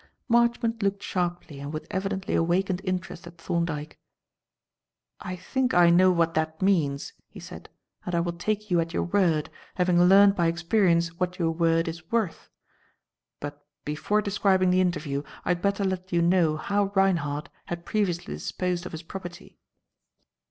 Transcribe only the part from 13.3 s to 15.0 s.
But before describing the